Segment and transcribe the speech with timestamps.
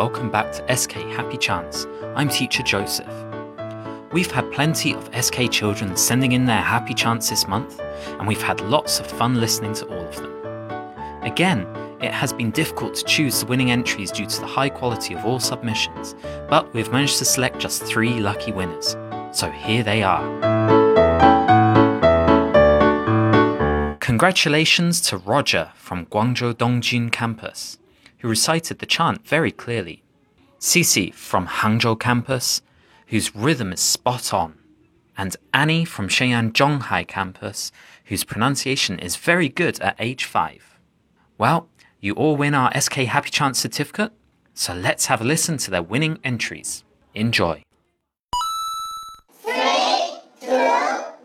[0.00, 1.86] welcome back to SK Happy Chants.
[2.16, 3.12] I'm teacher Joseph.
[4.12, 7.78] We've had plenty of SK children sending in their happy chants this month,
[8.18, 10.32] and we've had lots of fun listening to all of them.
[11.22, 11.66] Again,
[12.00, 15.26] it has been difficult to choose the winning entries due to the high quality of
[15.26, 16.14] all submissions,
[16.48, 18.96] but we've managed to select just three lucky winners.
[19.32, 20.24] So here they are.
[23.98, 27.76] Congratulations to Roger from Guangzhou Dongjin campus,
[28.20, 30.02] who recited the chant very clearly.
[30.58, 32.62] Sissy from Hangzhou campus,
[33.06, 34.58] whose rhythm is spot on.
[35.16, 37.72] And Annie from Shenyang Zhonghai campus,
[38.04, 40.78] whose pronunciation is very good at age 5.
[41.38, 41.68] Well,
[42.00, 44.12] you all win our SK Happy Chants certificate,
[44.54, 46.84] so let's have a listen to their winning entries.
[47.14, 47.62] Enjoy.
[49.32, 50.48] Three, two,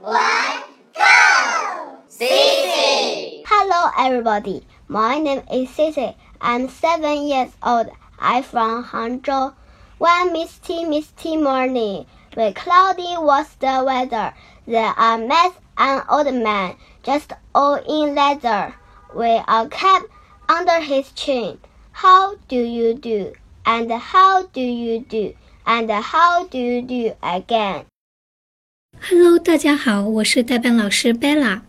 [0.00, 0.62] one,
[0.94, 1.98] go!
[2.08, 3.42] Sissy!
[3.46, 4.62] Hello, everybody.
[4.88, 6.14] My name is Sissy.
[6.40, 7.88] I'm seven years old.
[8.18, 9.54] I'm from Hangzhou.
[9.98, 14.32] One misty, misty morning, when cloudy was the weather,
[14.66, 18.74] there are met an old man, just all in leather,
[19.14, 20.02] with a cap
[20.48, 21.58] under his chin.
[21.92, 23.32] How do you do?
[23.66, 25.34] And how do you do?
[25.66, 27.84] And how do you do again?
[29.02, 31.60] Hello，大家好，我是代班老师 Bella。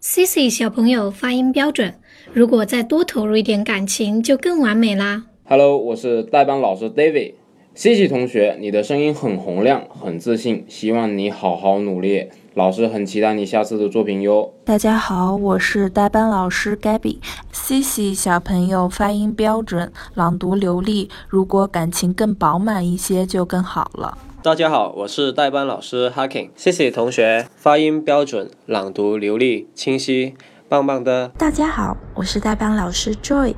[0.00, 2.00] Sissy 小朋友发音标准。
[2.36, 5.24] 如果再多投入一点感情，就更完美啦。
[5.44, 7.32] Hello，我是代班老师 David。
[7.74, 12.28] Cici 同学，你的声音很洪亮，很自信，希望你好好努力。
[12.52, 14.52] 老师很期待你下次的作品哟。
[14.66, 17.20] 大家好，我是代班老师 Gabby。
[17.54, 24.18] Cici 小朋友发音标准，朗读流利，如果感情更饱满一些就更好了。
[24.42, 26.50] 大家好，我是代班老师 Hacking。
[26.54, 30.34] 谢谢同学，发音标准，朗读流利，清晰，
[30.68, 31.28] 棒棒的。
[31.38, 33.54] 大家好，我是代班老师 Joy。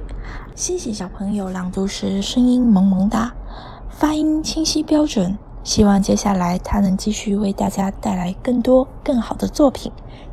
[0.54, 3.32] 谢谢小朋友朗读时声音萌萌哒，
[3.88, 5.38] 发音清晰标准。
[5.64, 9.90] 希望接下来他能继续为大家带来更多更好的作品，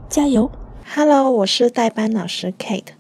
[0.10, 0.52] 加油
[0.94, 2.94] ！Hello，我是代班老师 Kate。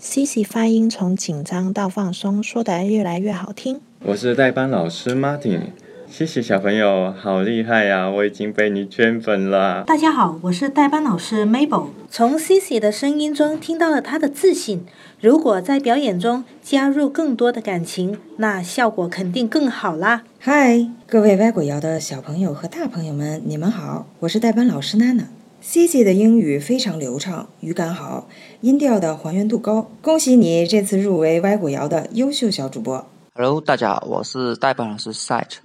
[0.00, 3.80] Cici 发音从紧张到放松，说得越来越好听。
[4.02, 5.70] 我是代班老师 Martin。
[6.10, 9.84] 谢谢小朋友，好厉害呀、我已经被你圈粉了。
[9.84, 11.86] 大家好，我是代班老师 Mabel。
[12.10, 14.84] 从 Cici 的声音中听到了她的自信。
[15.20, 20.24] 如果在表演中加入更多的感情，那效果肯定更好啦。
[20.40, 25.28] 嗨，各位歪果谣的小朋友和大朋友们，你们好，我是代班老师娜娜。
[25.62, 28.26] Cici 的英语非常流畅，语感好，
[28.62, 29.88] 音调的还原度高。
[30.02, 33.06] 恭喜你这次入围歪果谣的优秀小主播。
[33.34, 35.58] Hello，大家好，我是代班老师 Site。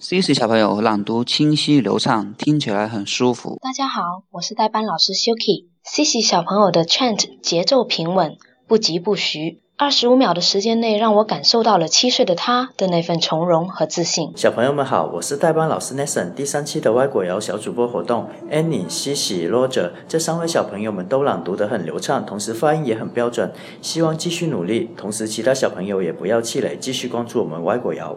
[0.00, 3.58] Cici 小朋友朗读清晰流畅，听起来很舒服。
[3.60, 5.66] 大家好，我是代班老师 Suki。
[5.84, 9.60] Cici 小朋友的 chant 节奏平稳，不疾不徐。
[9.76, 14.32] 二十五秒的时间内，让我感受到了七岁的他的那份从容和自信。
[14.36, 16.32] 小朋友们好，我是代班老师 Nathan。
[16.32, 23.52] 第三期的外国谣小主播活动，Annie、西西、Roger 这三位小朋友们都朗读得很流畅，同时发音也很标准。
[23.82, 28.16] 希望继续努力，同时其他小朋友也不要气馁，继续关注我们外国谣。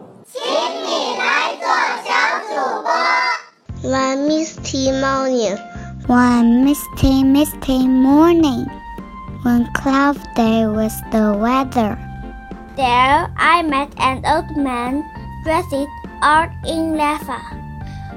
[3.84, 5.58] One misty morning,
[6.06, 8.64] One misty, misty morning,
[9.42, 11.92] when cloud day was the weather.
[12.76, 15.04] There I met an old man
[15.44, 15.76] dressed
[16.22, 17.42] all in leather.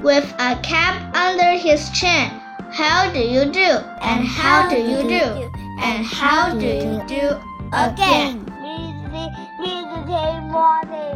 [0.02, 2.30] with a cap under his chin.
[2.72, 3.84] How do you do?
[4.00, 5.52] And how do you do?
[5.84, 7.36] And how do you do
[7.76, 8.40] again?
[8.64, 9.28] Misty,
[9.60, 11.07] misty morning.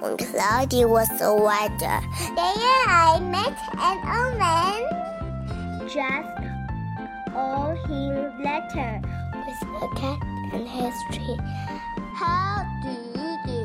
[0.00, 1.98] When cloudy was the weather.
[2.38, 4.80] There I met an old man
[5.90, 9.02] Just all his letter
[9.34, 10.18] with a cat
[10.54, 11.38] and his tree.
[12.14, 13.60] How do you do?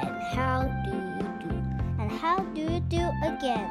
[0.00, 1.54] And how do you do?
[2.00, 3.68] And how do you do again?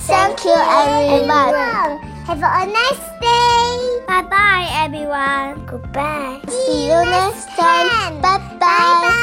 [0.00, 1.98] Thank you, everyone.
[2.26, 4.04] Have a nice day.
[4.06, 5.66] Bye bye, everyone.
[5.66, 6.40] Goodbye.
[6.48, 9.19] See you next time.